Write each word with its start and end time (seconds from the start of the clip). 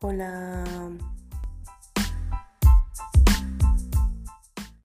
o 0.00 0.12
la 0.12 0.90